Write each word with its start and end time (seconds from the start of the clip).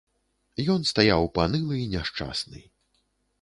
Ён 0.75 0.87
стаяў 0.91 1.27
панылы 1.35 1.77
і 1.83 1.85
няшчасны. 1.93 2.65